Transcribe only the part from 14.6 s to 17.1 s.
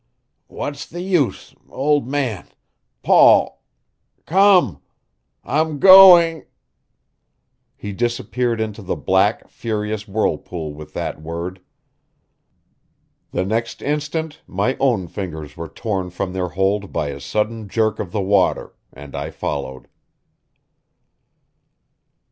own fingers were torn from their hold by